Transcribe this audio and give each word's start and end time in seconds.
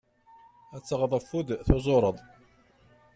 Ad 0.75 0.83
taɣeḍ 0.83 1.11
afud 1.19 1.47
tuẓureḍ. 1.67 2.17